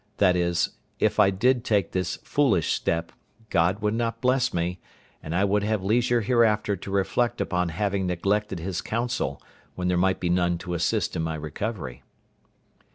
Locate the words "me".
4.51-4.79